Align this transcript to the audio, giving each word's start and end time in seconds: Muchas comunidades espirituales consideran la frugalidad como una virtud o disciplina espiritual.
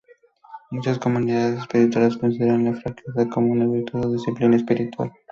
Muchas 0.71 0.97
comunidades 0.97 1.59
espirituales 1.59 2.17
consideran 2.17 2.63
la 2.65 2.73
frugalidad 2.73 3.31
como 3.31 3.51
una 3.51 3.67
virtud 3.67 4.03
o 4.03 4.11
disciplina 4.13 4.55
espiritual. 4.55 5.11